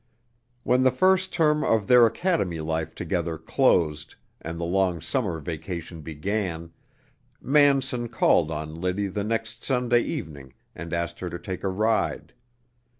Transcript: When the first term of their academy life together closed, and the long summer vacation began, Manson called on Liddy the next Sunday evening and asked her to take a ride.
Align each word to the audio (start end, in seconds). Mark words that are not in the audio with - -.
When 0.63 0.81
the 0.81 0.89
first 0.89 1.31
term 1.31 1.63
of 1.63 1.85
their 1.85 2.07
academy 2.07 2.59
life 2.59 2.95
together 2.95 3.37
closed, 3.37 4.15
and 4.41 4.59
the 4.59 4.63
long 4.65 4.99
summer 4.99 5.37
vacation 5.39 6.01
began, 6.01 6.71
Manson 7.39 8.09
called 8.09 8.49
on 8.49 8.73
Liddy 8.73 9.05
the 9.05 9.23
next 9.23 9.63
Sunday 9.63 10.01
evening 10.01 10.55
and 10.73 10.91
asked 10.91 11.19
her 11.19 11.29
to 11.29 11.37
take 11.37 11.63
a 11.63 11.69
ride. 11.69 12.33